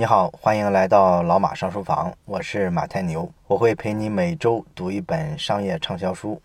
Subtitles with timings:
[0.00, 6.40] 你好，欢迎来到老马上书房，我是马太牛，我会陪你每周读一本商业畅销书。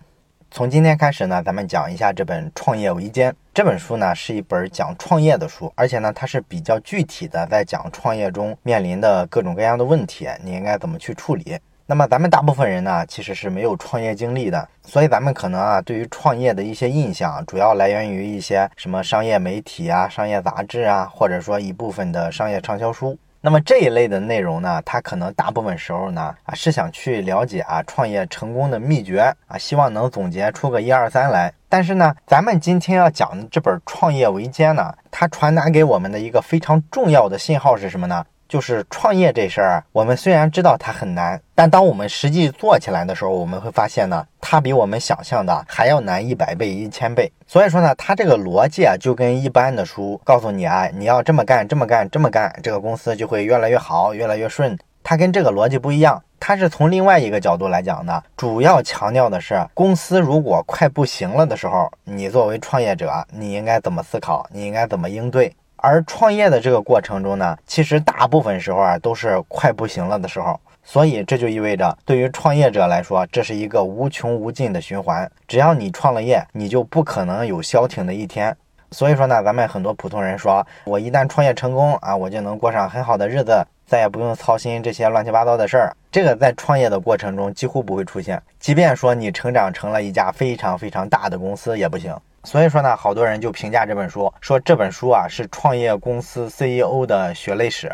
[0.51, 11.57] 从今天开始呢，咱们讲一下这本《创业维艰》这本书呢，是一本讲创业的书，而且呢，它是比较具体的，在讲创业中面临的各种各样的问题，你应该怎么去处理。
[11.85, 23.17] 那么咱们大部分人呢，其实是没有创业经历的，所以咱们可能啊，对于创业的一些印象，主要来源于一些什么商业媒体啊、商业杂志啊，或者说一部分的商业畅销书。
[23.45, 31.53] 那么这一类的内容呢，他可能大部分时候呢啊是想去了解啊创业成功的秘诀啊，希望能总结出个一二三来。
[31.69, 38.25] 但是呢，咱们今天要讲的这本《创业维艰》呢，它传达给我们的一个非常重要的信号是什么呢？
[38.55, 47.29] 就是创业这事儿，我们虽然知道它很难，但当我们实际做起来的时候，我们会发现呢，它比我们想象的还要难一百倍、一千倍。
[47.45, 54.79] 所以说呢，它这个逻辑啊，就跟一般的书告诉你啊，你要这么干、这么干、这么干，这个公司就会越来越好、越来越顺。
[55.03, 65.53] 它跟这个逻辑不一样，它是从另外一个角度来讲的，主要强调的是，公司如果快不行了的时候，你作为创业者，你应该怎么思考，你应该怎么应对。
[65.85, 75.29] 而创业的这个过程中呢，其实大部分时候啊都是快不行了的时候，所以这就意味着对于创业者来说，这是一个无穷无尽的循环。
[75.47, 78.57] 只要你创了业，你就不可能有消停的一天。
[78.89, 85.95] 所以说呢，咱们很多普通人说，我一旦创业成功啊，我就能过上很好的日子，再也不用操心这些乱七八糟的事儿。
[86.11, 92.11] 这个在创业的过程中几乎不会出现，即便说你成长成了一家非常非常大的公司也不行。
[92.45, 97.91] 所以说呢，好多人就评价这本书，说这本书啊是创业公司 CEO 的血泪史。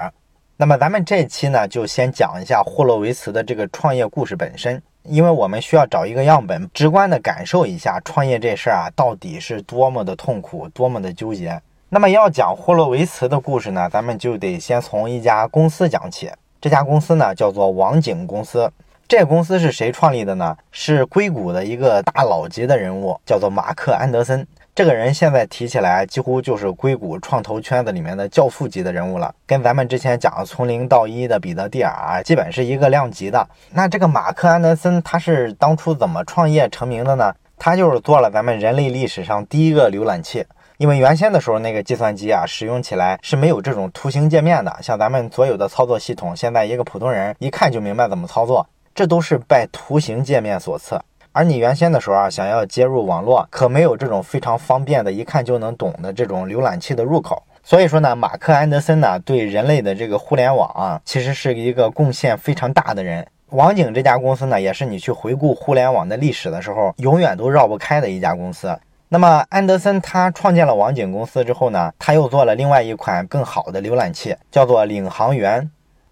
[0.57, 11.59] 那么咱们这期呢，就先讲一下霍洛维茨的这个创业故事本身，因为我们需要找一个样本，直观的感受一下创业这事儿啊到底是多么的痛苦，多么的纠结。
[11.89, 16.29] 那么要讲霍洛维茨的故事呢，咱们就得先从一家公司讲起。
[16.59, 18.71] 这家公司呢叫做网景公司。
[19.11, 20.55] 这公司是谁创立的呢？
[20.71, 24.47] 是硅谷的一个大佬级的人物，叫做马克·安德森。
[24.73, 33.45] 这个人现在提起来，几乎就是硅谷创投圈子里面的教父级的人物了，跟咱们之前讲从零到一的彼得·蒂尔啊，基本是一个量级的。
[33.71, 37.33] 那这个马克·安德森他是当初怎么创业成名的呢？
[37.57, 40.45] 他就是做了咱们人类历史上第一个浏览器。
[40.77, 48.65] 因为原先的时候，那个计算机啊，使用起来是没有这种图形界面的，像咱们所有的操作系统，现在一个普通人一看就明白怎么操作。
[48.93, 50.99] 这都是拜图形界面所赐，
[51.31, 57.41] 而你原先的时候啊，想要接入网络，可没有这种非常方便的，一看就能懂的这种浏览器的入口。
[57.63, 63.25] 所以说呢，马克安德森呢，对人类的这个互联网啊，其实是一个贡献非常大的人。
[63.51, 68.77] 网景这家公司呢，也是你去回顾互联网的历史的时候，永远都绕不开的一家公司。
[69.09, 75.69] 那么安德森他创建了网景公司之后呢，他又做了另外一款更好的浏览器，叫做领航员。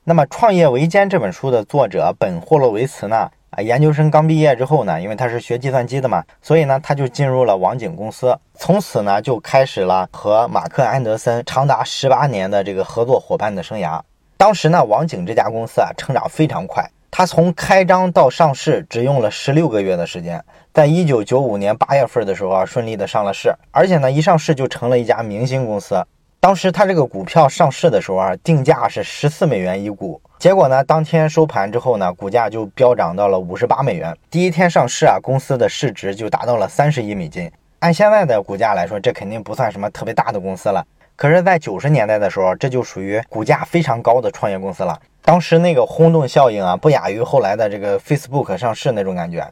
[0.10, 3.30] 那么，《创业维艰》这本书的作者本霍洛维茨呢？
[3.52, 14.02] 啊，研究生刚毕业之后呢，因为他是学计算机的嘛，所以呢，他就进入了网景公司，从此呢，就开始了和马克·安德森长达十八年的这个合作伙伴的生涯。
[14.36, 20.44] 当时呢，网景这家公司啊，成长非常快，它从开张到上市只用了十六个月的时间，
[20.74, 26.04] 在一九九五年八月份的时候啊，顺利的上了市，而且呢，一上市就成了一家明星公司。
[26.42, 34.16] 当时它这个股票上市的时候啊，定价是十四美元一股，结果呢，当天收盘之后呢，股价就飙涨到了五十八美元。
[34.32, 37.52] 第一天上市啊，公司的市值就达到了三十亿美金。
[37.80, 40.82] 按现在的股价来说，这肯定不算什么特别大的公司了。
[41.18, 44.98] 可是，在九十年代的时候，这就属于股价非常高的创业公司了。
[45.22, 49.46] 当时那个轰动效应啊，不亚于后来的这个 Facebook 上市那种感觉。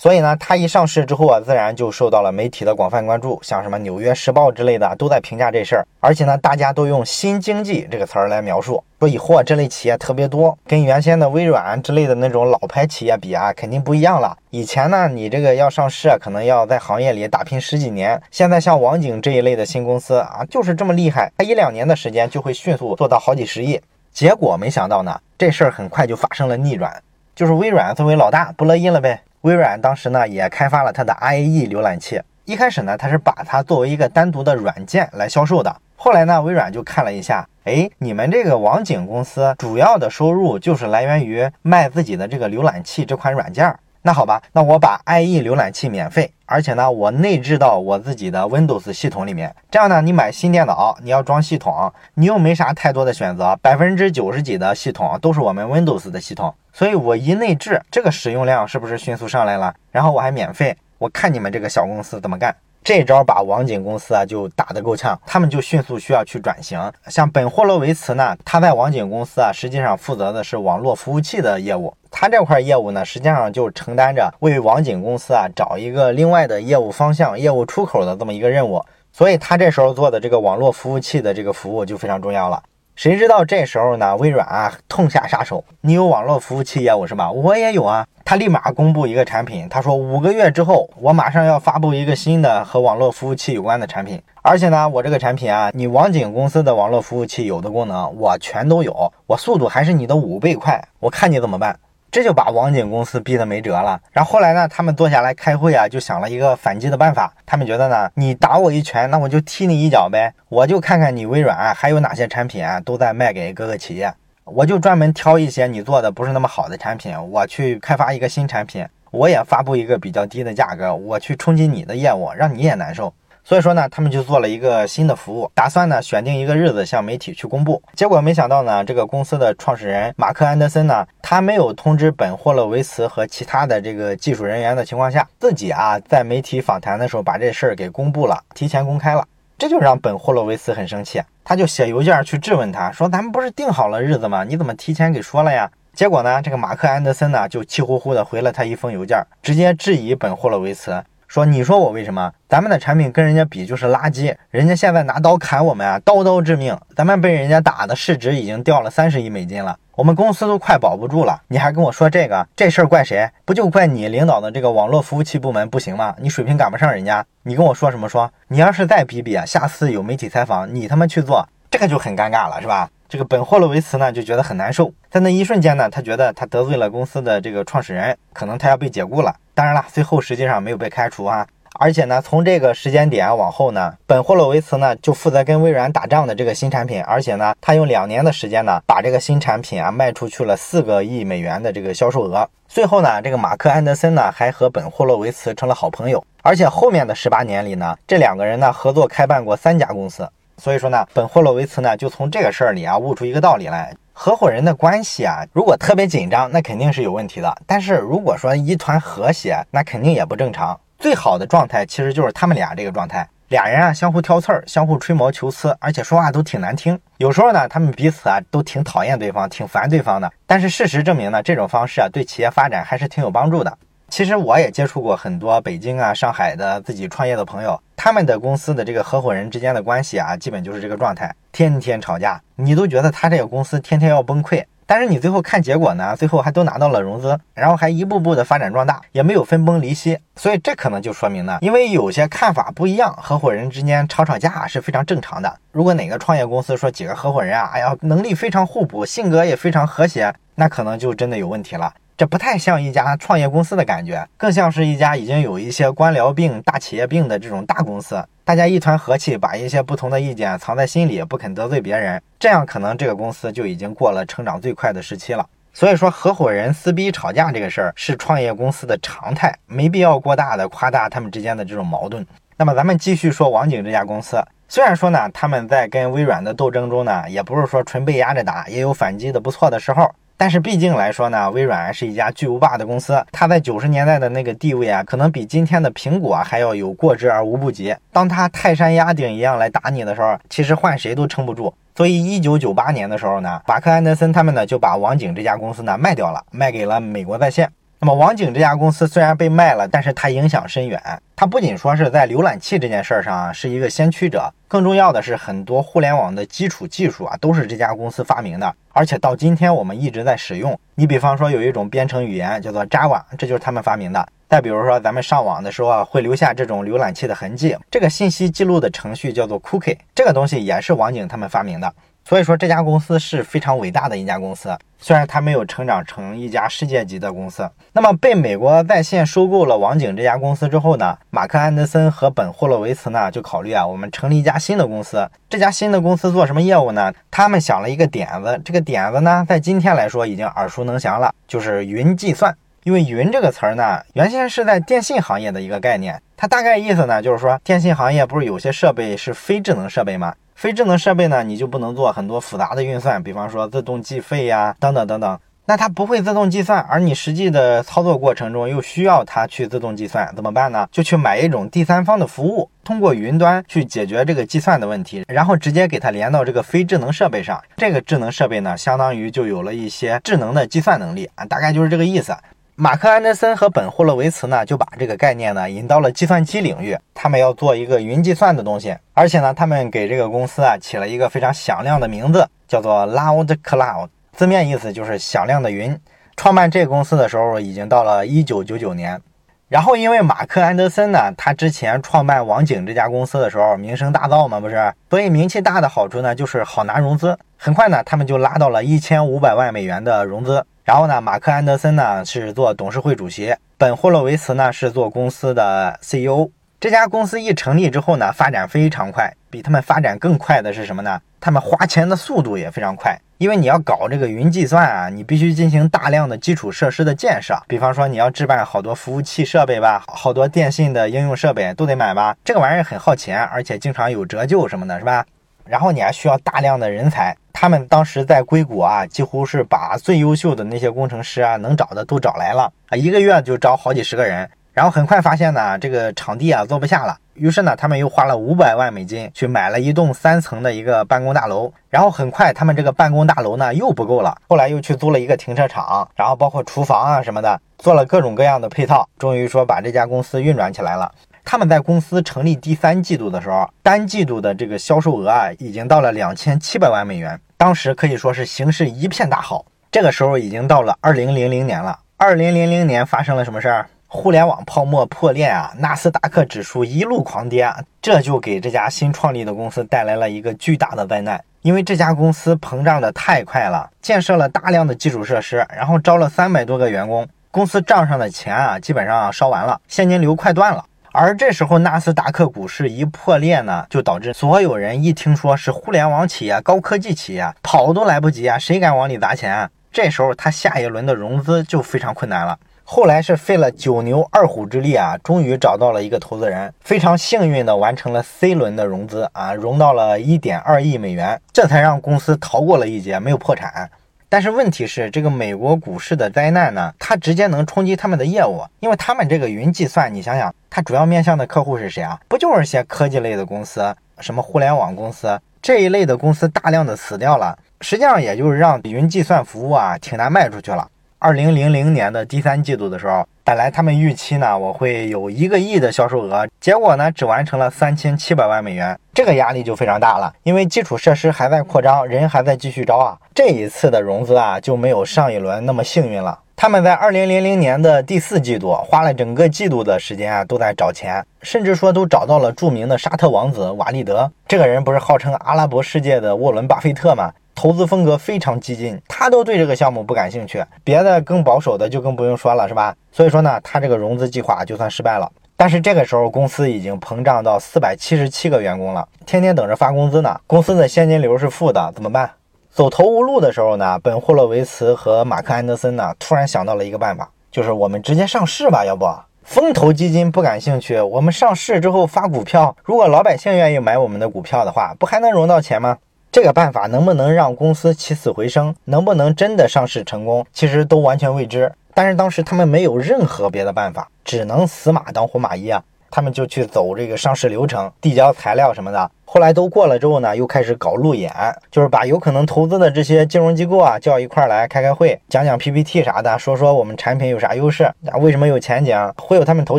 [0.00, 5.84] 所以呢，它一上市之后啊，自然就受到了媒体的广泛关注，像什么《纽约时报》之类的都在评价这事儿。
[5.98, 14.38] 而且呢，大家都用“新经济”这个词儿来描述，说以后啊这类企业特别多，跟原先的微软之类的那种老牌企业比啊，肯定不一样了。
[14.50, 18.22] 以前呢，你这个要上市，可能要在行业里打拼十几年。
[18.30, 23.80] 现在像网景这一类的新公司啊，就是这么厉害，它一两年的时间就会迅速做到好几十亿。
[24.12, 27.02] 结果没想到呢，这事儿很快就发生了逆转，
[27.34, 29.20] 就是微软作为老大不乐意了呗。
[29.42, 43.78] 微软当时呢也开发了它的 IE 浏览器，一开始呢它是把它作为一个单独的软件来销售的，后来呢微软就看了一下，哎，你们这个网景公司主要的收入就是来源于卖自己的这个浏览器这款软件儿。
[44.08, 49.54] 那好吧，那我把 IE 浏览器免费，而且呢，我内置到我自己的 Windows 系统里面。
[49.70, 59.74] 这样呢，你买新电脑，你要装系统，你又没啥太多的选择，百分之九十几的系统都是我们 Windows 的系统，所以我一内置，这个使用量是不是迅速上来了？
[59.92, 62.56] 然后我还免费，我看你们这个小公司怎么干。
[62.82, 66.80] 这招把网景公司啊就打得够呛，他们就迅速需要去转型。
[67.08, 71.94] 像本霍洛维茨呢，他在网景公司啊，实际上负责的是网络服务器的业务。
[72.10, 78.82] 他这块业务呢，实际上就承担着为网景公司啊找一个另外的业务方向、业务出口的这么一个任务。
[79.12, 82.62] 所以他这时候做的这个网络服务器的这个服务就非常重要了。
[82.98, 84.16] 谁知道这时候呢？
[84.16, 85.62] 微软啊，痛下杀手。
[85.82, 87.30] 你有网络服务器业务是吧？
[87.30, 88.04] 我也有啊。
[88.24, 94.20] 他立马公布一个产品，他说五个月之后，我马上要发布一个新的和网络服务器有关的产品。
[94.42, 100.82] 而且呢，我这个产品啊，你网景公司的网络服务器有的功能，我全都有，我速度还是你的五倍快。
[100.98, 101.78] 我看你怎么办。
[102.10, 104.00] 这就把网景公司逼得没辙了。
[104.12, 107.32] 然后后来呢，他们坐下来开会啊，就想了一个反击的办法。
[107.44, 110.32] 他们觉得呢，你打我一拳，那我就踢你一脚呗。
[110.48, 114.12] 我就看看你微软还有哪些产品啊，都在卖给各个企业。
[114.44, 123.12] 我就专门挑一些你做的不是那么好的产品，我去开发一个新产品，我也发布一个比较低的价格，我去冲击你的业务，让你也难受。
[123.48, 127.82] 所以说呢，他们就做了一个新的服务，打算呢选定一个日子向媒体去公布。
[127.94, 139.24] 结果没想到呢，这个公司的创始人马克安德森呢，他没有通知本霍洛维茨和其他的这个技术人员的情况下，自己啊在媒体访谈的时候把这事儿给公布了，提前公开了，
[139.56, 144.44] 这就让本霍洛维茨很生气，他就写邮件去质问他说：“咱们不是定好了日子吗？
[144.44, 151.02] 你怎么提前给说了呀？”结果呢，这个马克安德森呢就气呼呼的回了他一封邮件，直接质疑本霍洛维茨。
[151.28, 152.32] 说，你说我为什么？
[152.48, 156.74] 咱们的产品跟人家比就是垃圾，人家现在拿刀砍我们啊，刀刀致命。
[156.96, 161.42] 咱们被人家打的市值已经掉了三十亿美金了，我们公司都快保不住了。
[161.48, 162.48] 你还跟我说这个？
[162.56, 163.28] 这事儿怪谁？
[163.44, 166.14] 不就怪你领导的这个网络服务器部门不行吗？
[166.18, 168.08] 你水平赶不上人家，你跟我说什么？
[168.08, 172.88] 说你要是再比比啊，下次有媒体采访，你他妈去做，这个就很尴尬了，是吧？
[173.06, 179.34] 这个本霍洛维茨呢就觉得很难受，在那一瞬间呢，他觉得他得罪了公司的这个创始人，可能他要被解雇了。
[179.58, 181.44] 当然了，最后实际上没有被开除啊。
[181.80, 187.02] 而且呢，从这个时间点往后呢，本霍洛维茨呢就负责跟微软打仗的这个新产品。
[187.02, 192.48] 而且呢，他用两年的时间呢，把这个新产品啊卖出去了四个亿美元的这个销售额。
[192.68, 196.24] 最后呢，这个马克安德森呢还和本霍洛维茨成了好朋友。
[196.44, 200.30] 而且后面的十八年里呢，这两个人呢合作开办过三家公司。
[200.58, 210.78] 所以说呢，本霍洛维茨呢就从这个事儿里啊悟出一个道理来：合伙人的关系啊，如果特别紧张，那肯定是有问题的；但是如果说一团和谐，那肯定也不正常。
[210.98, 216.98] 最好的状态其实就是他们俩这个状态，俩人啊相互挑刺儿，相互吹毛求疵，而且说话都挺难听。
[217.18, 220.28] 有时候呢，他们彼此啊都挺讨厌对方，挺烦对方的。
[220.44, 223.78] 但是事实证明呢，这种方式啊对企业发展还是挺有帮助的。
[224.08, 234.64] 其实我也接触过很多北京啊、上海的自己创业的朋友，他们的公司的这个合伙人之间的关系啊，基本就是这个状态，天天吵架，你都觉得他这个公司天天要崩溃。
[234.86, 240.18] 但是你最后看结果呢，最后还都拿到了融资，然后还一步步的发展壮大，也没有分崩离析。
[240.36, 245.54] 所以这可能就说明呢，因为有些看法不一样，合伙人之间吵吵架是非常正常的。
[245.70, 251.92] 如果哪个创业公司说几个合伙人啊，哎呀，能力非常互补，性格也非常和谐，那可能就真的有问题了。
[252.18, 258.20] 这不太像一家创业公司的感觉，更像是一家已经有一些官僚病、大企业病的这种大公司。
[258.44, 265.46] 大家一团和气，把一些不同的意见藏在心里，不肯得罪别人，这样可能这个公司就已经过了成长最快的时期了。
[265.72, 272.26] 所以说，合伙人撕逼吵架这个事儿是创业公司的常态，没必要过大的夸大他们之间的这种矛盾。
[272.56, 280.10] 那么咱们继续说网景这家公司，虽然说呢，他们在跟微软的斗争中呢，也不是说纯被压着打，也有反击的不错的时候。
[280.40, 287.92] 但是毕竟来说呢，微软是一家巨无霸的公司，它在九十年代的那个地位啊，可能比今天的苹果还要有过之而无不及。
[288.12, 291.74] 当它泰山压顶一样来打你的时候，其实换谁都撑不住。
[291.96, 297.68] 所以一九九八年的时候呢，马克安德森他们呢就把网景这家公司呢卖掉了，卖给了美国在线。
[298.00, 301.02] 那么网景这家公司虽然被卖了，但是它影响深远。
[301.34, 310.78] 它不仅说是在浏览器这件事儿上是一个先驱者，更重要的是很多互联网的基础技术啊都是这家公司发明的，而且到今天我们一直在使用。
[310.94, 314.24] 你比方说有一种编程语言叫做 Java，这就是他们发明的。
[314.48, 321.92] 再比如说咱们上网的时候啊会留下这种浏览器的痕迹，这个信息记录的程序叫做 Cookie，这个东西也是网景他们发明的。
[322.28, 327.66] 所以说这家公司是非常伟大的一家公司，虽然它没有成长成一家世界级的公司。
[327.94, 335.26] 那么被美国在线收购了网景这家公司之后呢，马克安德森和本霍洛维茨呢就考虑啊，我们成立一家新的公司。
[335.48, 337.10] 这家新的公司做什么业务呢？
[337.30, 342.54] 他们想了一个点子，这个点子呢，在今天来说已经耳熟能详了，就是云计算。
[342.84, 350.34] 因为云这个词儿呢，原先是在电信行业的一个概念，它大概意思呢就是说，电信行业不是有些设备是非智能设备吗？
[350.58, 355.38] 非智能设备呢，你就不能做很多复杂的运算，比方说自动计费呀，等等等等。
[355.66, 360.88] 那它不会自动计算，而你实际的操作过程中又需要它去自动计算，怎么办呢？
[360.90, 367.62] 就去买一种第三方的服务，通过云端去解决这个计算的问题，然后直接给它连到这个非智能设备上。
[367.76, 372.34] 这个智能设备呢，相当于就有了一些智能的计算能力啊，大概就是这个意思。
[372.80, 384.10] 马克安德森和本霍洛维茨呢，就把这个概念呢引到了计算机领域，他们要做一个云计算的东西，而且呢，他们给这个公司啊起了一个非常响亮的名字，叫做 Loud Cloud。
[384.30, 385.98] 字面意思就是响亮的云。
[386.36, 389.20] 创办这个公司的时候已经到了一九九九年，
[389.68, 394.94] 然后因为马克安德森呢，他之前创办网景这家公司的时候名声大噪嘛，不是？
[395.10, 397.36] 所以名气大的好处呢，就是好拿融资。
[397.56, 400.64] 很快呢，他们就拉到了一千五百万美元的融资。
[400.88, 406.48] 然后呢，马克安德森呢是做董事会主席，本霍洛维茨呢是做公司的 CEO。
[406.80, 409.30] 这家公司一成立之后呢，发展非常快。
[409.50, 411.20] 比他们发展更快的是什么呢？
[411.38, 413.14] 他们花钱的速度也非常快。
[413.36, 417.54] 因为你要搞这个云计算啊，你必须进行大量的基础设施的建设。
[417.68, 422.34] 比方说，你要置办好多服务器设备吧，好多电信的应用设备都得买吧。
[422.42, 425.26] 这个玩意儿很耗钱，而且经常有折旧什么的，是吧？
[425.68, 427.36] 然后你还需要大量的人才。
[427.52, 434.48] 他们当时在硅谷啊，几乎是把最优秀的那些工程师啊，能找的都找来了啊，一个月就招好几十个人。
[434.72, 437.18] 然后很快发现呢，这个场地啊坐不下了。
[437.34, 441.72] 于是呢，他们又花了五百万美金去买了一栋三层的一个办公大楼。
[441.90, 451.10] 然后很快，他们这个办公大楼呢又不够了，后来又去租了一个停车场，然后包括厨房啊什么的，做了各种各样的配套，终于说把这家公司运转起来了。
[451.50, 459.64] 他们在公司成立第三季度的时候，单季度的这个销售额啊已经到了两千七百万美元，当时可以说是形势一片大好。
[459.90, 461.98] 这个时候已经到了二零零零年了。
[462.18, 463.88] 二零零零年发生了什么事儿？
[464.08, 467.66] 互联网泡沫破裂啊，纳斯达克指数一路狂跌，
[468.02, 471.42] 这就给这家新创立的公司带来了一个巨大的灾难。
[471.62, 480.84] 因为这家公司膨胀的太快了，建设了大量的基础设施，然后招了三百多个员工，公司账上的钱啊，基本上烧完了，现金流快断了。
[481.12, 489.70] 而这时候纳斯达克股市一破裂呢，就导致所有人一听说是互联网企业、高科技企业，跑都来不及啊，谁敢往里砸钱啊？
[489.90, 492.58] 这时候他下一轮的融资就非常困难了。
[492.84, 503.90] 后来是费了九牛二虎之力啊，终于找到了一个投资人，非常幸运的完成了 C 轮的融资啊，融到了一点二亿美元，这才让公司逃过了一劫，没有破产。
[504.30, 512.20] 但是问题是，这个美国股市的灾难呢，它直接能冲击他们的业务，因为他们这个云计算，你想想，它主要面向的客户是谁啊？
[512.28, 520.86] 不就是些科技类的公司，什么互联网公司这一类的公司大量的死掉了，实际上也就是让云计算服务啊挺难卖出去了。
[521.20, 533.18] 二零零零年的第三季度的时候，本来他们预期呢，我会有一个亿的销售额，结果呢，只完成了三千七百万美元，这个压力就非常大了，因为基础设施还在扩张，人还在继续招啊。
[533.34, 536.38] 这一次的融资啊，就没有上一轮那么幸运了。
[536.60, 547.32] 他们在二零零零年的第四季度，花了整个季度的时间啊，都在找钱，甚至说都找到了著名的沙特王子瓦利德，这个人不是号称阿拉伯世界的沃伦巴菲特吗？
[547.54, 552.92] 投资风格非常激进，他都对这个项目不感兴趣，别的更保守的就更不用说了，是吧？
[553.12, 555.30] 所以说呢，他这个融资计划就算失败了。
[555.56, 562.28] 但是这个时候公司已经膨胀到四百七十七个员工了，天天等着发工资呢，公司的现金流是负的，怎么办？
[562.70, 569.04] 走投无路的时候呢，本霍洛维茨和马克安德森呢突然想到了一个办法，就是我们直接上市吧，要不？
[569.42, 575.96] 风投基金不感兴趣，我们上市之后发股票，如果老百姓愿意买我们的股票的话，不还能融到钱吗？
[576.30, 581.72] 这个办法能不能让公司起死回生，能不能真的上市成功，其实都完全未知。
[581.94, 585.82] 但是当时他们没有任何别的办法，只能死马当活马医啊。
[586.10, 589.10] 他们就去走这个上市流程，递交材料什么的。
[589.24, 591.32] 后来都过了之后呢，又开始搞路演，
[591.70, 599.78] 就是把有可能投资的这些金融机构啊叫一块儿来开开会，讲讲 PPT 啥的，说说我们产品有啥优势，啊为什么有前景，忽悠他们投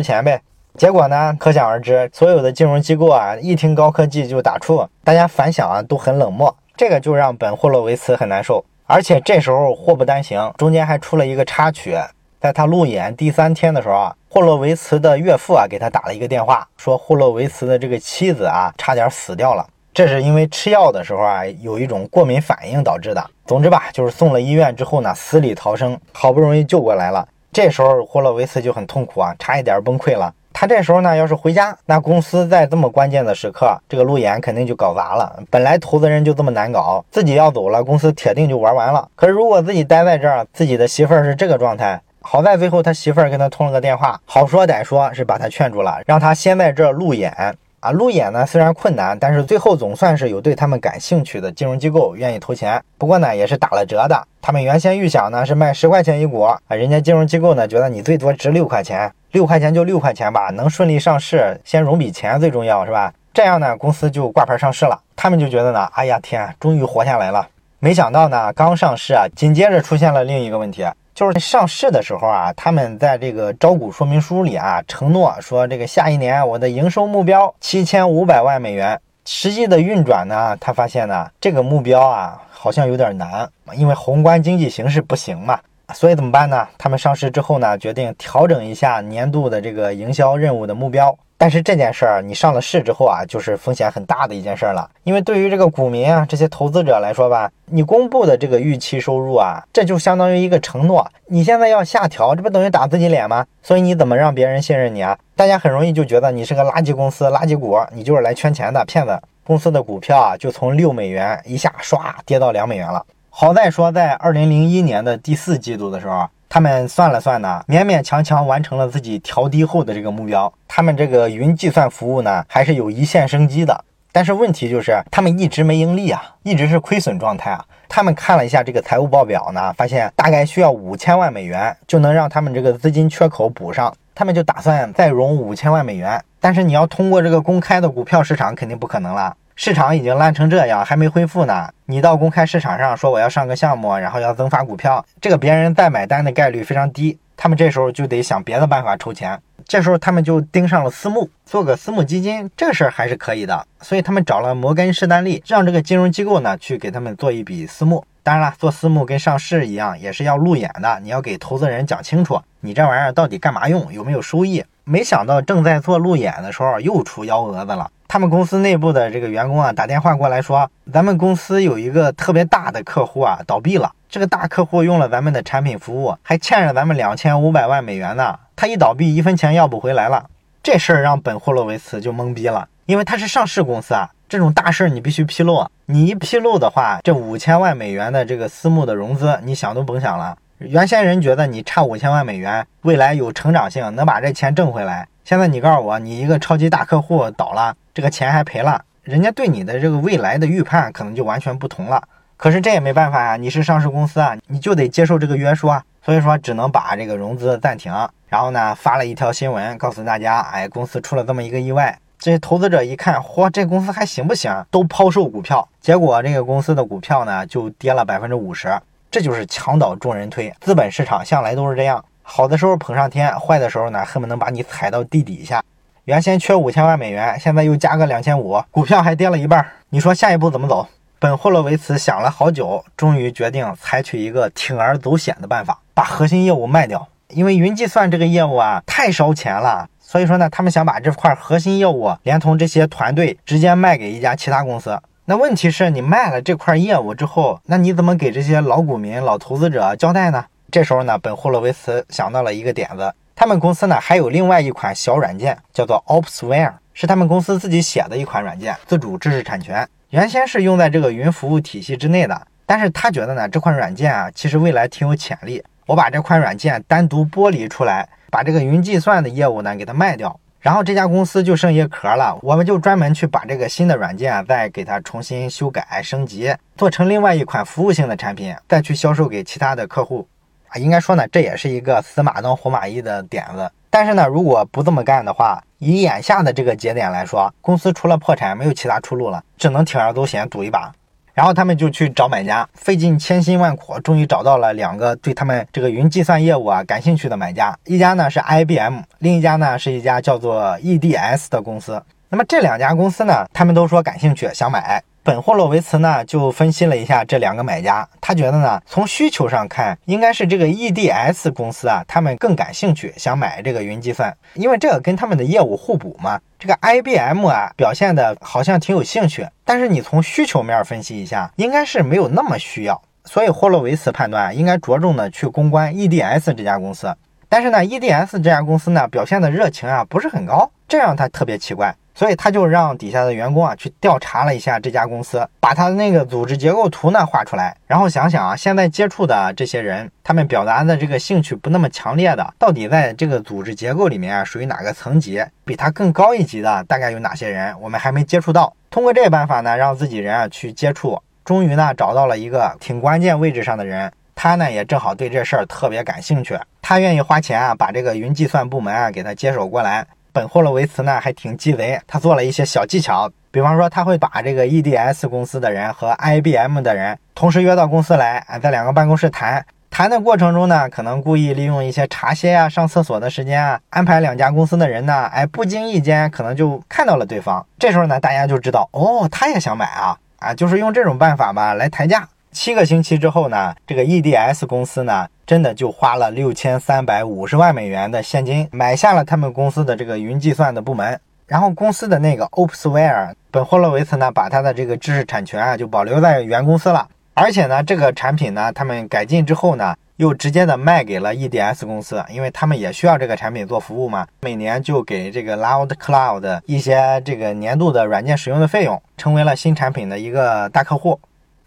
[0.00, 0.40] 钱呗。
[0.78, 1.36] 结果呢？
[1.38, 8.64] 可想而知，所有的金融机构啊，一听高科技就打怵，大家反响啊都很冷漠，这个就让本霍洛维茨很难受。
[8.86, 11.98] 而且这时候祸不单行，中间还出了一个插曲，
[12.40, 23.30] 在他路演第三天的时候啊，霍洛维茨的岳父啊给他打了一个电话，说霍洛维茨的这个妻子啊差点死掉了，这是因为吃药的时候啊有一种过敏反应导致的。
[23.44, 27.26] 总之吧，就是送了医院之后呢，死里逃生，好不容易救过来了。
[27.52, 30.32] 这时候霍洛维茨就很痛苦啊，差一点崩溃了。
[30.52, 35.42] 他这时候呢，要是回家，那公司在这么关键的时刻，这个路演肯定就搞砸了。
[35.50, 39.08] 本来投资人就这么难搞，自己要走了，公司铁定就玩完了。
[39.16, 47.32] 可是如果自己待在这儿，自己的媳妇儿是这个状态，好在最后他媳妇儿跟他通了个电话，好说歹说是把他劝住了，让他先在这路演，
[47.80, 52.82] 啊，路演呢虽然困难，但是最后总算是有对他们感兴趣的金融机构愿意投钱。
[52.98, 54.22] 不过呢，也是打了折的。
[54.42, 63.12] 他们原先预想呢是卖十块钱一股啊，人家金融机构呢觉得你最多值六块钱，六块钱就六块钱吧，能顺利上市，先融笔钱最重要是吧？
[63.32, 65.00] 这样呢，公司就挂牌上市了。
[65.16, 67.48] 他们就觉得呢，哎呀天，终于活下来了。
[67.78, 70.84] 没想到呢，刚上市啊，紧接着出现了另一个问题。
[71.20, 78.98] 就是上市的时候啊，他们在这个招股说明书里啊，承诺说这个下一年我的营收目标七千五百万美元。
[79.26, 85.60] 实际的运转呢，他发现呢，这个目标啊好像有点难，因为宏观经济形势不行嘛。
[85.92, 86.66] 所以怎么办呢？
[86.78, 91.14] 他们上市之后呢，决定调整一下年度的这个营销任务的目标。
[91.40, 94.86] 但是这件事儿，你上了市之后啊，就是风险很大的一件事儿了。
[95.04, 101.10] 因为对于这个股民啊，这些投资者来说吧，你公布的这个预期收入啊，这就相当于一个承诺。
[101.28, 103.46] 你现在要下调，这不等于打自己脸吗？
[103.62, 105.16] 所以你怎么让别人信任你啊？
[105.34, 109.18] 大家很容易就觉得你是个垃圾公司、垃圾股，你就是来圈钱的骗子。
[109.42, 113.02] 公司的股票啊，就从六美元一下唰跌到两美元了。
[113.30, 116.28] 好在说，在二零零一年的第四季度的时候。
[116.52, 120.52] 他们算了算呢，勉勉强强完成了自己调低后的这个目标。
[120.66, 123.84] 他们这个云计算服务呢，还是有一线生机的。
[124.10, 127.64] 但是问题就是，他们一直没盈利啊，一直是亏损状态啊。
[127.88, 133.94] 他们看了一下这个财务报表呢，发现大概需要五千万美元就能让他们这个资金缺口补上。
[134.12, 139.36] 他们就打算再融五千万美元，但是你要通过这个公开的股票市场，肯定不可能了。
[139.62, 141.68] 市场已经烂成这样，还没恢复呢。
[141.84, 147.18] 你到公开市场上说我要上个项目，然后要增发股票，这个别人再买单的概率非常低。
[147.36, 149.38] 他们这时候就得想别的办法筹钱。
[149.66, 153.66] 这时候他们就盯上了私募，做个私募基金，这事儿还是可以的。
[153.82, 158.02] 所以他们找了摩根士丹利，让这个金融机构呢去给他们做一笔私募。
[158.22, 160.98] 当然了，做私募跟上市一样，也是要路演的。
[161.02, 164.64] 你要给投资人讲清楚，你这玩意儿到底干嘛用，有没有收益。
[164.84, 167.90] 没想到正在做路演的时候，又出幺蛾子了。
[168.12, 173.92] 他们公司内部的这个员工啊，打电话过来说，咱们公司有一个特别大的客户啊，倒闭了。
[174.08, 178.36] 这个大客户用了咱们的产品服务，还欠着咱们两千五百万美元呢。
[178.56, 180.26] 他一倒闭，一分钱要不回来了。
[180.60, 185.64] 这事儿让本霍洛维茨就懵逼了，因为他是上市公司啊，这种大事儿你必须披露。
[185.86, 190.36] 你一披露的话，这五千万美元的这个私募的融资，你想都甭想了。
[190.58, 195.06] 原先人觉得你差五千万美元，未来有成长性，能把这钱挣回来。
[195.24, 202.02] 现在你告诉我，你一个超级大客户倒了，这个钱还赔了，人家对你的这个未来的预判可能就完全不同了。
[202.38, 205.84] 可是这也没办法呀，你是上市公司啊，你就得接受这个约束啊。
[206.02, 207.92] 所以说只能把这个融资暂停，
[208.26, 211.94] 然后呢发了一条新闻告诉大家，哎，公司出了这么一个意外。
[212.18, 214.50] 这些投资者一看，嚯，这公司还行不行？
[214.70, 218.74] 都抛售股票，结果这个公司的股票呢就跌了百分之五十。
[219.10, 222.02] 这就是墙倒众人推，资本市场向来都是这样。
[222.22, 225.62] 好的时候捧上天，坏的时候呢，恨不能把你踩到地底下。
[226.10, 229.64] 原先缺五千万美元，现在又加个两千五，股票还跌了一半。
[229.90, 230.88] 你说下一步怎么走？
[231.20, 237.06] 本霍洛维茨想了好久，终于决定采取一个铤而走险的办法，把核心业务卖掉。
[237.28, 245.00] 因为云计算这个业务啊，太烧钱了，所以说呢，他们想把这块核心业务连同这些团队直接卖给一家其他公司。
[245.26, 250.44] 那问题是你卖了这块业务之后，那你怎么给这些老股民、老投资者交代呢？
[250.72, 253.12] 这时候呢，本霍洛维茨想到了一个点子。
[253.40, 259.88] 他们公司呢还有另外一款小软件，叫做 Opsware，是他们公司自己写的一款软件，自主知识产权。
[260.10, 265.64] 原先是用在这个云服务体系之内的，但是他觉得呢，这款软件啊，其实未来挺有潜力。
[265.86, 272.38] 我把这款软件单独剥离出来，把这个云计算的业务呢给它卖掉，然后这家公司就剩一壳了。
[272.42, 280.28] 我们就专门去把这个新的软件再给它重新修改升级，做成另外一款服务性的产品，再去销售给其他的客户。
[280.70, 283.70] 啊，应该说呢，这也是一个死马当活马医的点子。
[283.90, 290.92] 但是呢，如果不这么干的话，以眼下的这个节点来说，公司除了破产没有其他出路了，只能铤而走险赌一把。
[291.32, 297.76] 然后他们就去找买家，费尽千辛万苦，终于找到了两个对他们这个云计算业务啊感兴趣的买家。
[297.84, 302.02] 一家呢是 IBM，另一家呢是一家叫做 EDS 的公司。
[302.28, 305.02] 那么这两家公司呢，他们都说感兴趣，想买。
[305.30, 316.40] 本霍洛维茨呢就分析了一下这两个买家，他觉得呢从需求上看，应该是这个 EDS 公司啊，他们更感兴趣，想买这个云计算，因为这个跟他们的业务互补嘛。
[316.58, 327.16] 这个 IBM 啊表现的好像挺有兴趣，但是你从需求面分析一下，应该是没有那么需要，所以霍洛维茨判断应该着重的去公关 EDS 这家公司。
[327.48, 331.94] 但是呢，EDS 这家公司呢表现的热情啊不是很高，这让他特别奇怪。
[332.20, 345.42] 所以他就让底下的员工啊去调查了一下这家公司，把他的那个组织结构图呢画出来，然后想想啊，现在接触的这些人，他们表达的这个兴趣不那么强烈的，到底在这个组织结构里面啊属于哪个层级？
[345.64, 347.74] 比他更高一级的大概有哪些人？
[347.80, 348.70] 我们还没接触到。
[348.90, 360.06] 通过这个办法呢，让自己人啊去接触，终于呢找到了一个挺关键位置上的人，他呢也正好对这事儿特别感兴趣，他愿意花钱啊把这个云计算部门啊给他接手过来。
[360.32, 369.64] 本霍洛维茨呢还挺鸡贼，他做了一些小技巧，比方说他会把这个 EDS 公司的人和 IBM 的人同时约到公司来，啊，在两个办公室谈。
[369.90, 377.66] 谈的过程中呢，可能故意利用一些茶歇啊、上厕所的时间啊，安排两家公司的人呢，哎，不经意间可能就看到了对方。
[377.76, 382.26] 这时候呢，大家就知道，哦，他也想买啊，啊，就是用这种办法吧来抬价。
[382.52, 391.18] 七个星期之后呢，这个 EDS 公司呢，真的就花了六千三百五十万美元的现金买下了他们公司的这个云计算的部门。
[391.46, 397.08] 然后公司的那个 Opsware 本霍洛维茨呢，把他的这个知识产权啊，就保留在原公司了。
[397.34, 404.26] 而且呢，这个产品呢，他们改进之后呢，又直接的卖给了 EDS 公司，因为他们也需要这个产品做服务嘛。
[404.40, 411.18] 每年就给这个 Loud Cloud 一些这个年度的软件使用的费用，成为了新产品的一个大客户。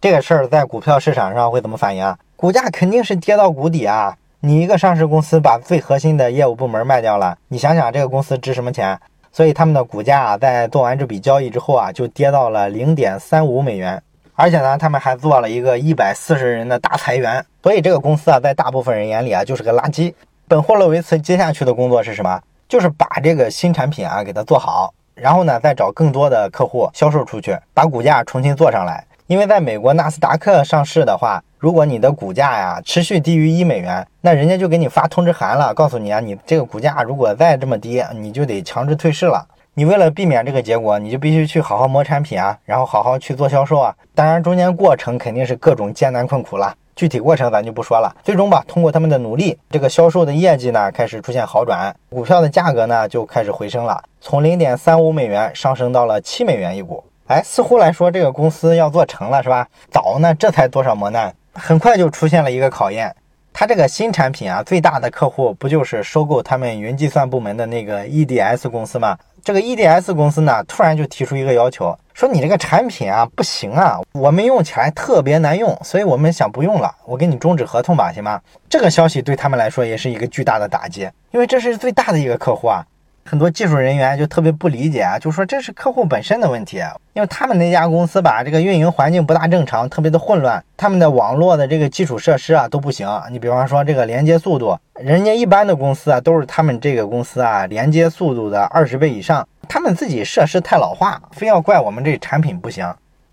[0.04, 2.14] 这个事儿在股票市场上会怎么反应啊？
[2.36, 4.14] 股价肯定是跌到谷底啊！
[4.40, 9.00] 你一个上市公司把最核心的业务部门卖掉了，你想想这个公司值什么钱？
[9.32, 13.98] 所以他们的股价啊，在做完这笔交易之后啊，就跌到了零点三五美元。
[14.34, 17.42] 而且呢，他们还做了一个一百四十人的大裁员。
[17.62, 20.12] 所以这个公司啊，在大部分人眼里啊，就是个垃圾。
[20.46, 22.38] 本霍洛维茨接下去的工作是什么？
[22.68, 29.02] 就是把这个新产品啊给它做好，然后呢，再找更多的客户销售出去，把股价重新做上来。
[29.26, 39.46] 因为在美国纳斯达克上市的话，如果你的股价呀持续低于一美元，那人家就给你发通知函了，告诉你啊，你这个股价如果再这么低，你就得强制退市了。
[39.72, 43.94] 你为了避免这个结果，你就必须去好好磨产品啊，然后好好去做销售啊。
[44.14, 48.14] 当然，中间过程肯定是各种艰难困苦了，具体过程咱就不说了。
[48.22, 57.02] 最终吧，通过他们的努力，这个销售的业绩呢开始出现好转，股票的价格呢就开始回升了，从零点三五美元上升到了七美元一股。
[57.26, 59.66] 哎，似乎来说这个公司要做成了是吧？
[59.90, 63.14] 早呢，这才多少磨难，很快就出现了一个考验。
[63.50, 69.16] 他这个新产品啊，最大的客户不就是收购他们云计算部门的那个 EDS 公司吗？
[69.42, 78.38] 这个 EDS 公司呢，突然就提出一个要求，说你这个产品啊不行啊，我们用起来特别难用，所以我们想不用了，我给你终止合同吧，行吗？
[78.68, 82.84] 这个消息对他们来说也是一个巨大的打击，因为这是最大的一个客户啊。
[83.26, 86.76] 很多技术人员就特别不理解啊，就说这是客户本身的问题，
[87.14, 93.08] 因为他们那家公司吧，这个运营环境不大正常，特别的混乱，他们的网络的这个基础设施啊都不行。
[93.30, 102.86] 你比方说这个连接速度，人家一般的公司啊都是他们这个公司啊连接速度的二十倍以上，他们自己设施太老化，非要怪我们这产品不行。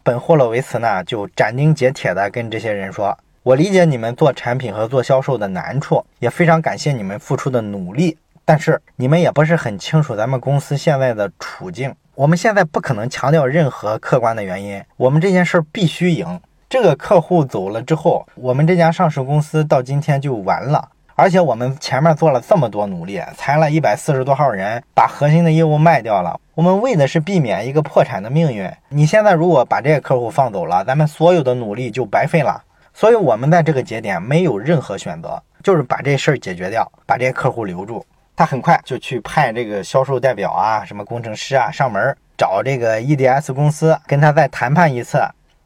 [0.04, 8.18] 本霍洛维茨呢就斩钉截铁的跟这些人说，我理解你们做产品和做销售的难处，也非常感谢你们付出的努力。
[8.52, 11.96] 但是你们也不是很清楚咱们公司现在的处境。
[12.16, 16.38] 我们现在不可能强调任何客观的原因，我们这件事儿必须赢。
[16.70, 20.90] 这个客户走了之后，我们这家上市公司到今天就完了。
[21.16, 26.38] 而且我们前面做了这么多努力，裁了一百四十多号人，把核心的业务卖掉了。
[26.54, 28.70] 我们为的是避免一个破产的命运。
[28.90, 32.62] 你现在如果把这个客户放走了，咱们所有的努力就白费了。
[32.94, 38.06] 所以，我们在这个节点没有任何选择，就是把这事儿解决掉，把这些客户留住。
[38.42, 45.20] 他很快就去派这个销售代表啊，什么工程师啊上门找这个 EDS 公司，跟他再谈判一次。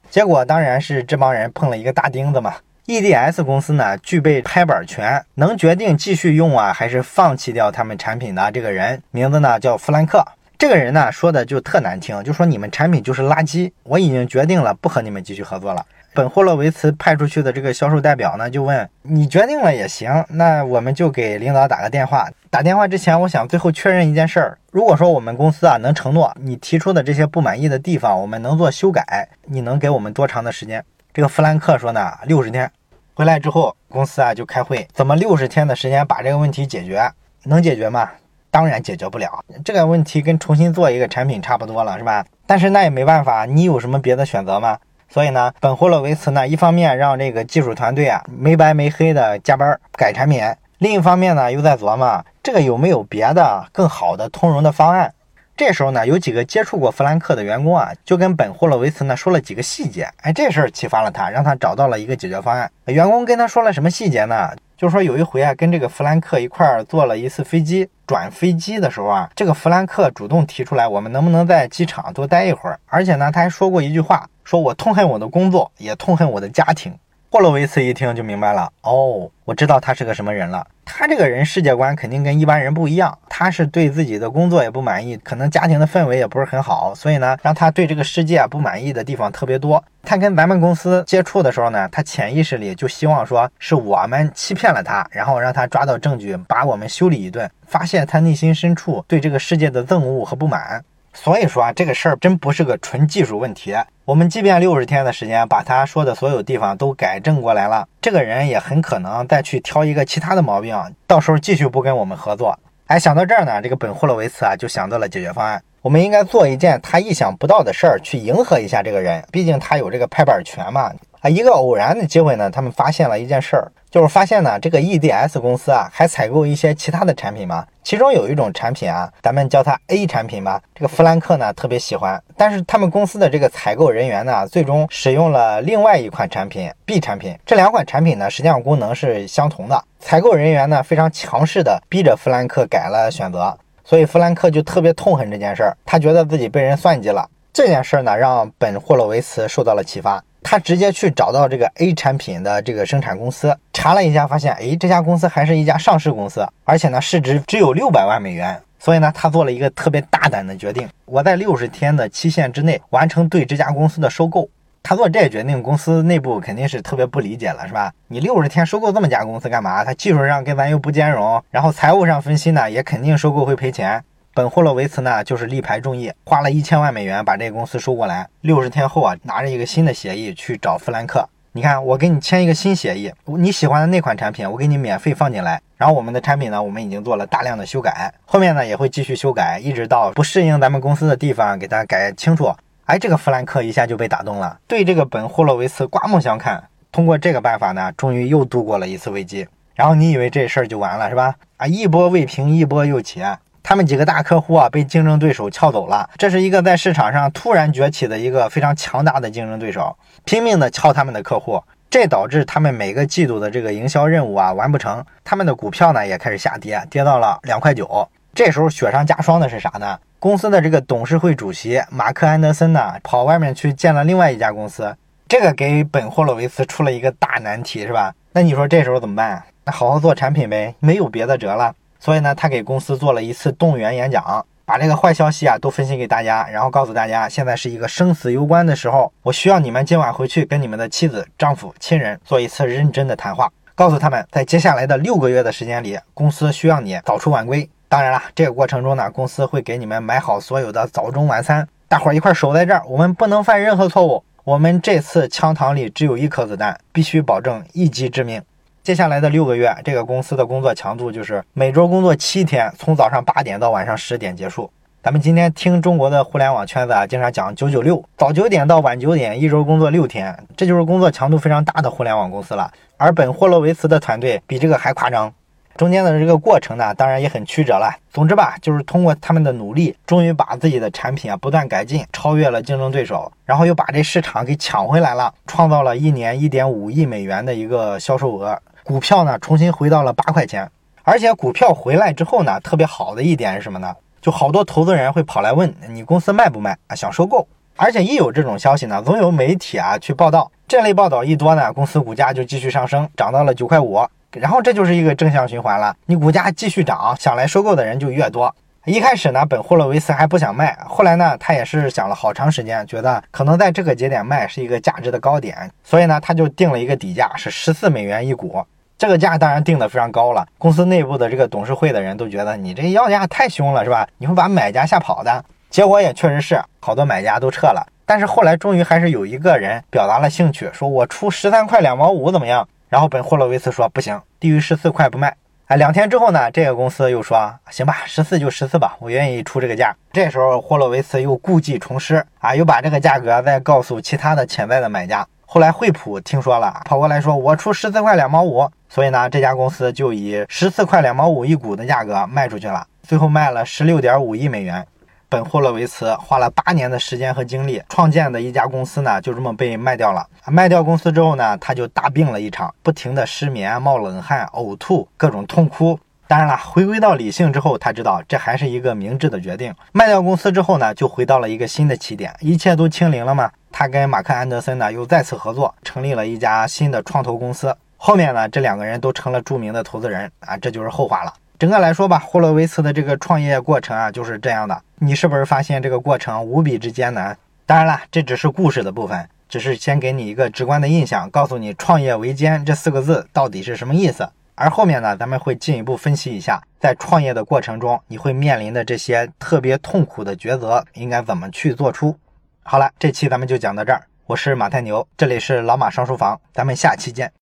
[0.10, 2.56] 结果当然是这帮人碰了一个大钉子嘛。
[2.88, 10.22] EDS 公司呢，具备拍板权，能决定继续用啊，还是放弃掉他们产品的这个人，名字呢叫弗兰克。
[10.58, 15.86] 这个人呢说的就特难听，就说你们产品就是垃圾，我已经决定了不和你们继续合作了。
[16.14, 22.30] 本霍洛维茨派出去的这个销售代表呢，就问你决定了也行，那我们就给领导打个电话。
[22.56, 30.82] 打电话之前，我想最后确认一件事儿：如果说我们公司啊能承诺你提出的这些不满意的地方，我们能做修改，你能给我们多长的时间？
[31.14, 32.72] 这个弗兰克说呢，六十天。
[33.14, 37.12] 回来之后，公司啊就开会，怎么六十天的时间把这个问题解决？
[37.44, 38.10] 能解决吗？
[38.50, 39.44] 当然解决不了。
[39.66, 42.26] 这个问题跟重新做一个产品差不多了，是吧？
[42.48, 44.78] 但是那也没办法，你有什么别的选择吗？
[45.10, 50.42] 所以呢，本霍洛维茨呢，一方面让这个技术团队啊没白没黑的加班改产品，
[50.78, 55.12] 另一方面呢，又在琢磨这个有没有别的更好的通融的方案。
[55.58, 60.08] 这时候呢，有几个接触过弗兰克的员工啊，就跟本霍洛维茨呢说了几个细节。
[60.18, 62.72] 哎，这事儿启发了他，让他找到了一个解决方案。
[62.86, 64.52] 员工跟他说了什么细节呢？
[64.78, 72.80] 就是说有一回啊，跟这个弗兰克一块儿坐了一次飞机，转飞机的时候啊，这个弗兰克主动提出来，我们能不能在机场多待一会儿？
[72.86, 76.96] 而且呢，他还说过一句话，说我痛恨我的工作，也痛恨我的家庭。
[77.32, 80.68] 霍洛维茨一听就明白了，哦，我知道他是个什么人了。
[80.86, 89.84] 他这个人世界观肯定跟一般人不一样，他是对自己的工作也不满意，可能家庭的氛围也不是很好，所以呢，让他对这个世界不满意的地方特别多。
[90.04, 100.84] 他跟咱们公司接触的时候呢，他潜意识里就希望说是我们欺骗了他，然后让他抓到证据，把我们修理一顿，发现他内心深处对这个世界的憎恶和不满。
[101.14, 103.76] 所以说啊，这个事儿真不是个纯技术问题。
[104.06, 112.56] 我们即便六十天的时间把他说的所有地方都改正过来了，这个人也很可能再去挑一个其他的毛病，到时候继续不跟我们合作。
[112.86, 115.60] 哎，想到这儿呢，这个本霍洛维茨啊就想到了解决方案。
[115.82, 120.94] 我们应该做一件他意想不到的事儿，去迎合一下这个人，毕竟他有这个拍板权嘛。
[121.22, 127.66] 啊，一个偶然的机会呢，他们发现了一件事儿，就是发现呢，这个 EDS 公司啊，还采购一些其他的产品嘛。
[127.84, 130.62] 其中有一种产品啊，咱们叫它 A 产品吧。
[130.74, 137.38] 这个弗兰克呢特别喜欢，但是他们公司的这个采购人员呢，最终使用了另外一款产品 B 产品。
[137.46, 139.82] 这两款产品呢，实际上功能是相同的。
[140.00, 147.30] 采购人员呢非常强势的逼着弗兰克改了选择，所以弗兰克就特别痛恨这件事儿，他觉得自己被人算计了。
[147.54, 150.22] 这件事儿呢，让本霍洛维茨受到了启发。
[150.48, 158.56] 他直接去找到这个 A 产品的这个生产公司，查了一下，发现，哎，这家公司还是一家上市公司，而且呢，市值只有六百万美元。
[158.78, 164.48] 所以呢，他做了一个特别大胆的决定，我在六十天的期限之内完成对这家公司的收购。
[164.84, 167.92] 他做这决定，公司内部肯定是特别不理解了，是吧？
[168.08, 169.84] 你六十天收购这么家公司干嘛？
[169.84, 174.04] 他技术上跟咱又不兼容，然后财务上分析呢，也肯定收购会赔钱。
[174.36, 178.28] 本霍洛维茨呢，就是力排众议，花了一千万美元把这个公司收过来。
[178.42, 181.26] 六十天后啊，拿着一个新的协议去找弗兰克。
[181.54, 185.62] 你看，我给你签一个新协议，你喜欢的那款产品，我给你免费放进来。
[185.78, 192.54] 然后我们的产品呢，我们已经做了大量的修改，后面呢也会继续修改，一直到不适应咱们公司的地方给它改清楚。
[192.88, 196.62] 哎，这个弗兰克一下就被打动了，对这个本霍洛维茨刮目相看。
[196.92, 199.48] 通过这个办法呢，终于又度过了一次危机。
[199.76, 201.36] 然后你以为这事儿就完了是吧？
[201.56, 203.22] 啊，一波未平，一波又起。
[203.68, 206.08] 他们几个大客户啊，被竞争对手撬走了。
[206.18, 218.08] 这是一个在市场上突然崛起的一个非常强大的竞争对手，拼命的撬他们的客户，这导致他们每个季度的这个营销任务啊完不成，他们的股票呢也开始下跌，跌到了两块九。
[218.36, 219.98] 这时候雪上加霜的是啥呢？
[220.20, 224.96] 公司的这个董事会主席马克安德森呢，跑外面去建了另外一家公司，
[225.28, 228.14] 这个给本霍洛维茨出了一个大难题，是吧？
[228.32, 229.44] 那你说这时候怎么办？
[229.64, 231.74] 那好好做产品呗，没有别的辙了。
[232.00, 247.70] 所以呢，他给公司做了一次动员演讲，把这个坏消息啊都分析给大家，然后告诉大家，现在是一个生死攸关的时候，我需要你们今晚回去跟你们的妻子、丈夫、亲人做一次认真的谈话，告诉他们，在接下来的六个月的时间里，公司需要你早出晚归。
[247.88, 254.24] 当然了，这个过程中呢，公司会给你们买好所有的早中晚餐，大伙儿一块守在这儿，我们不能犯任何错误。
[254.44, 258.42] 我们这次枪膛里只有一颗子弹，必须保证一击致命。
[258.86, 264.70] 接下来的六个月，这个公司的工作强度就是每周工作七天，从早上八点到晚上十点结束。
[265.02, 272.72] 咱们今天听中国的互联网圈子啊，经常讲九九六，早九点到晚九点，一周工作六天，这就是工作强度非常大的互联网公司了。
[272.98, 275.34] 而本霍洛维茨的团队比这个还夸张，
[275.76, 277.92] 中间的这个过程呢，当然也很曲折了。
[278.12, 288.62] 总之吧，就是通过他们的努力，终于把自己的产品啊不断改进，超越了竞争对手，然后又把这市场给抢回来了，创造了一年一点五亿美元的一个销售额。
[288.86, 290.70] 股票呢重新回到了八块钱，
[291.02, 293.92] 而且股票回来之后呢，特别好的一点是什么呢？
[294.22, 297.48] 就好多投资人会跑来问你公司卖不卖啊，想收购。
[297.78, 304.00] 而且一有这种消息呢，总有媒体啊去报道，这类报道一多呢，公司股价就继续上升，涨到了九块五，
[304.34, 305.96] 然后这就是一个正向循环了。
[306.06, 308.56] 你股价继续涨，想来收购的人就越多。
[308.86, 318.64] 一开始呢，本霍洛维茨还不想卖，后来呢，他也是想了好长时间，觉得可能在这个节点卖是一个价值的高点，所以呢，他就定了一个底价，是十四美元一股。
[318.98, 324.08] 这个价当然定的非常高了，公司内部的这个董事会的人都觉得你这要价太凶了，是吧？
[324.18, 325.44] 你会把买家吓跑的。
[325.70, 327.86] 结果也确实是，好多买家都撤了。
[328.06, 332.66] 但是后来终于还是有一个人表达了兴趣，说我出十三块两毛五怎么样？
[332.88, 335.36] 然后本霍洛维茨说不行，低于十四块不卖。
[335.66, 339.94] 哎，两天之后呢，这个公司又说行吧，十四就十四吧，我愿意出这个价。
[340.14, 345.28] 这时候霍洛维茨又故技重施啊，又把这个价格再告诉其他的潜在的买家。
[345.56, 348.70] 后来惠普听说了，跑过来说我出十四块两毛五。
[348.90, 354.86] 所以呢，这家公司就以十四块两毛五一股的价格卖出去了，最后卖了十六点五亿美元。
[355.30, 360.28] 本霍洛维茨花了八年的时间和精力创建的一家公司呢，就这么被卖掉了。
[360.48, 365.98] 卖掉公司之后呢，他就大病了一场，不停的失眠、冒冷汗、呕吐，各种痛哭。
[366.28, 369.74] 当然了，回归到理性之后，他知道这还是一个明智的决定。
[369.94, 373.50] 卖掉公司之后呢，就回到了一个新的起点，一切都清零了吗？
[373.78, 377.76] 他跟马克·安德森呢又再次合作，成立了一家新的创投公司。
[377.98, 381.34] 后面呢，这两个人都成了著名的投资人啊，这就是后话了。
[381.60, 384.82] 整个来说吧，霍洛维茨的这个创业过程啊，就是这样的。
[385.00, 387.38] 你是不是发现这个过程无比之艰难？
[387.66, 394.30] 当然了，这只是故事的部分，只是先给你一个直观的印象，告诉你“创业维艰”这四个字到底是什么意思。
[394.56, 402.18] 而后面呢，咱们会进一步分析一下，在创业的过程中，你会面临的这些特别痛苦的抉择，应该怎么去做出。
[402.68, 404.02] 好了，这期咱们就讲到这儿。
[404.26, 407.32] 我是马太牛，这里是老马上书房，咱们下期见。